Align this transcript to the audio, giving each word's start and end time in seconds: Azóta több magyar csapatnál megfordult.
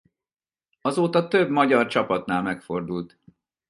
Azóta 0.81 1.27
több 1.27 1.49
magyar 1.49 1.87
csapatnál 1.87 2.41
megfordult. 2.41 3.19